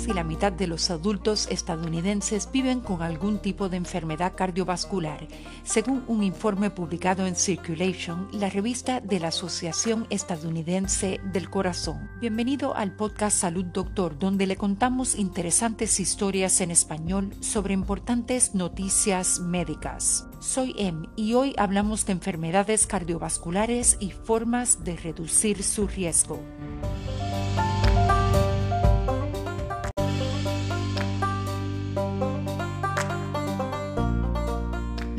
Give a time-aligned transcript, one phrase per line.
[0.00, 5.28] casi la mitad de los adultos estadounidenses viven con algún tipo de enfermedad cardiovascular,
[5.62, 12.08] según un informe publicado en Circulation, la revista de la Asociación Estadounidense del Corazón.
[12.18, 19.38] Bienvenido al podcast Salud Doctor, donde le contamos interesantes historias en español sobre importantes noticias
[19.38, 20.26] médicas.
[20.40, 26.40] Soy Em y hoy hablamos de enfermedades cardiovasculares y formas de reducir su riesgo.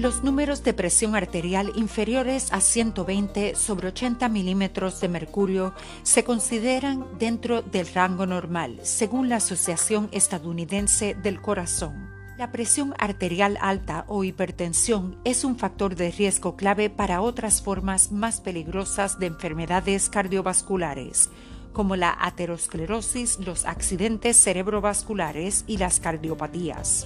[0.02, 7.06] Los números de presión arterial inferiores a 120 sobre 80 milímetros de mercurio se consideran
[7.20, 12.10] dentro del rango normal, según la Asociación Estadounidense del Corazón.
[12.36, 18.12] La presión arterial alta o hipertensión es un factor de riesgo clave para otras formas
[18.12, 21.30] más peligrosas de enfermedades cardiovasculares,
[21.74, 27.06] como la aterosclerosis, los accidentes cerebrovasculares y las cardiopatías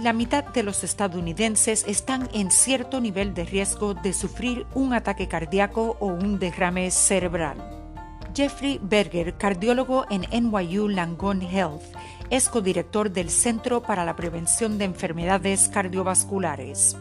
[0.00, 5.28] la mitad de los estadounidenses están en cierto nivel de riesgo de sufrir un ataque
[5.28, 7.56] cardíaco o un derrame cerebral.
[8.34, 11.82] Jeffrey Berger, cardiólogo en NYU Langone Health,
[12.30, 16.96] es codirector del Centro para la Prevención de Enfermedades Cardiovasculares.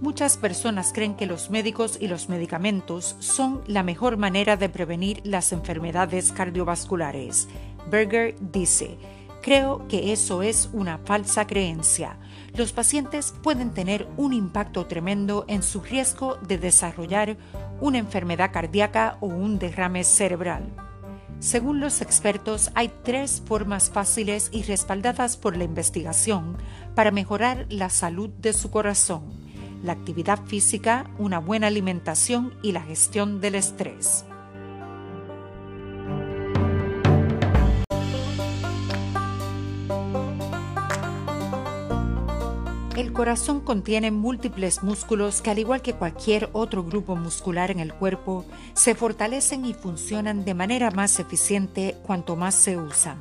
[0.00, 5.22] Muchas personas creen que los médicos y los medicamentos son la mejor manera de prevenir
[5.24, 7.48] las enfermedades cardiovasculares.
[7.90, 8.98] Berger dice,
[9.42, 12.18] Creo que eso es una falsa creencia.
[12.54, 17.36] Los pacientes pueden tener un impacto tremendo en su riesgo de desarrollar
[17.80, 20.64] una enfermedad cardíaca o un derrame cerebral.
[21.38, 26.56] Según los expertos, hay tres formas fáciles y respaldadas por la investigación
[26.96, 29.22] para mejorar la salud de su corazón.
[29.84, 34.24] La actividad física, una buena alimentación y la gestión del estrés.
[43.18, 48.44] Corazón contiene múltiples músculos que al igual que cualquier otro grupo muscular en el cuerpo,
[48.74, 53.18] se fortalecen y funcionan de manera más eficiente cuanto más se usan.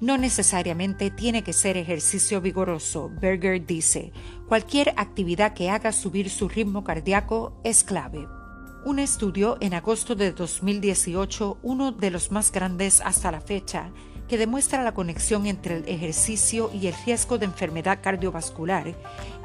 [0.00, 4.12] No necesariamente tiene que ser ejercicio vigoroso, Berger dice.
[4.48, 8.26] Cualquier actividad que haga subir su ritmo cardíaco es clave.
[8.84, 13.92] Un estudio en agosto de 2018, uno de los más grandes hasta la fecha,
[14.28, 18.94] que demuestra la conexión entre el ejercicio y el riesgo de enfermedad cardiovascular,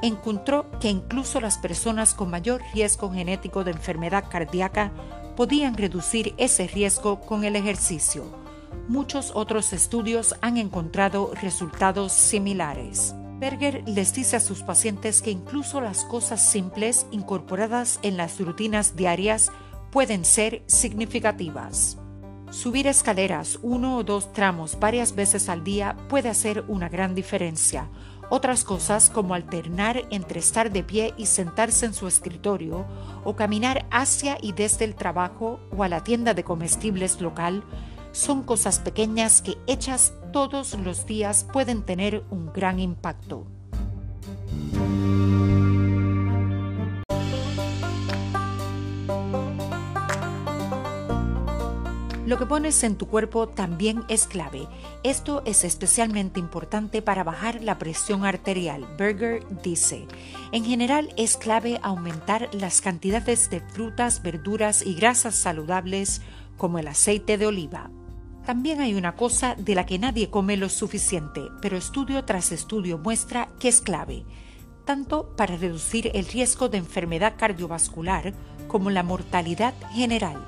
[0.01, 4.91] encontró que incluso las personas con mayor riesgo genético de enfermedad cardíaca
[5.35, 8.25] podían reducir ese riesgo con el ejercicio.
[8.87, 13.13] Muchos otros estudios han encontrado resultados similares.
[13.39, 18.95] Berger les dice a sus pacientes que incluso las cosas simples incorporadas en las rutinas
[18.95, 19.51] diarias
[19.91, 22.00] pueden ser significativas.
[22.51, 27.87] Subir escaleras uno o dos tramos varias veces al día puede hacer una gran diferencia.
[28.29, 32.85] Otras cosas como alternar entre estar de pie y sentarse en su escritorio
[33.23, 37.63] o caminar hacia y desde el trabajo o a la tienda de comestibles local
[38.11, 43.47] son cosas pequeñas que hechas todos los días pueden tener un gran impacto.
[52.31, 54.65] Lo que pones en tu cuerpo también es clave.
[55.03, 58.87] Esto es especialmente importante para bajar la presión arterial.
[58.97, 60.07] Berger dice,
[60.53, 66.21] en general es clave aumentar las cantidades de frutas, verduras y grasas saludables
[66.55, 67.91] como el aceite de oliva.
[68.45, 72.97] También hay una cosa de la que nadie come lo suficiente, pero estudio tras estudio
[72.97, 74.23] muestra que es clave,
[74.85, 78.33] tanto para reducir el riesgo de enfermedad cardiovascular
[78.69, 80.47] como la mortalidad general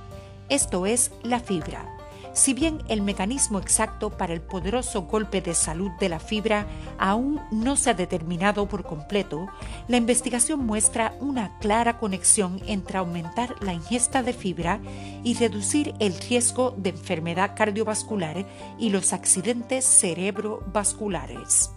[0.50, 1.94] esto es la fibra.
[2.34, 6.66] Si bien el mecanismo exacto para el poderoso golpe de salud de la fibra
[6.98, 9.48] aún no se ha determinado por completo,
[9.88, 14.80] la investigación muestra una clara conexión entre aumentar la ingesta de fibra
[15.24, 18.48] y reducir el riesgo de enfermedad cardiovascular
[18.80, 21.70] y los accidentes cerebrovasculares.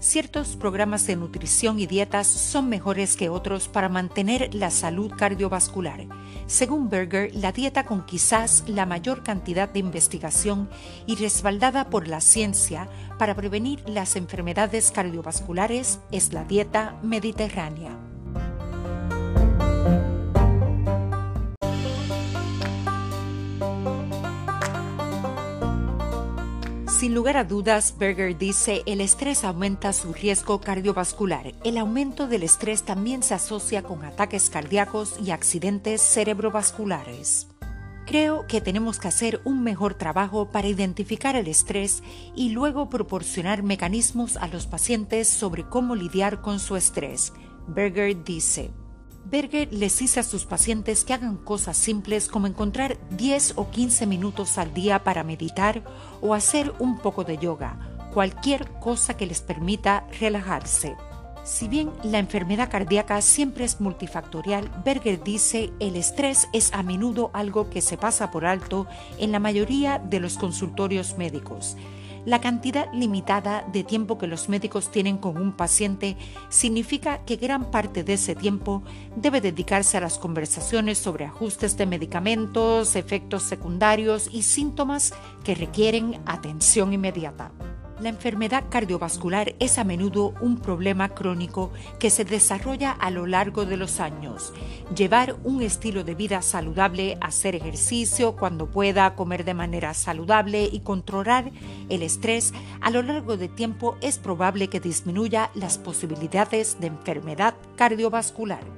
[0.00, 6.06] Ciertos programas de nutrición y dietas son mejores que otros para mantener la salud cardiovascular.
[6.46, 10.70] Según Berger, la dieta con quizás la mayor cantidad de investigación
[11.06, 18.07] y respaldada por la ciencia para prevenir las enfermedades cardiovasculares es la dieta mediterránea.
[26.98, 31.54] Sin lugar a dudas, Berger dice, el estrés aumenta su riesgo cardiovascular.
[31.62, 37.46] El aumento del estrés también se asocia con ataques cardíacos y accidentes cerebrovasculares.
[38.04, 42.02] Creo que tenemos que hacer un mejor trabajo para identificar el estrés
[42.34, 47.32] y luego proporcionar mecanismos a los pacientes sobre cómo lidiar con su estrés.
[47.68, 48.72] Berger dice.
[49.30, 54.06] Berger les dice a sus pacientes que hagan cosas simples como encontrar 10 o 15
[54.06, 55.82] minutos al día para meditar
[56.22, 57.78] o hacer un poco de yoga,
[58.14, 60.96] cualquier cosa que les permita relajarse.
[61.44, 67.30] Si bien la enfermedad cardíaca siempre es multifactorial, Berger dice el estrés es a menudo
[67.34, 68.86] algo que se pasa por alto
[69.18, 71.76] en la mayoría de los consultorios médicos.
[72.28, 76.18] La cantidad limitada de tiempo que los médicos tienen con un paciente
[76.50, 78.82] significa que gran parte de ese tiempo
[79.16, 86.20] debe dedicarse a las conversaciones sobre ajustes de medicamentos, efectos secundarios y síntomas que requieren
[86.26, 87.50] atención inmediata.
[88.00, 93.66] La enfermedad cardiovascular es a menudo un problema crónico que se desarrolla a lo largo
[93.66, 94.52] de los años.
[94.94, 100.80] Llevar un estilo de vida saludable, hacer ejercicio cuando pueda, comer de manera saludable y
[100.80, 101.50] controlar
[101.88, 107.54] el estrés a lo largo del tiempo es probable que disminuya las posibilidades de enfermedad
[107.74, 108.77] cardiovascular.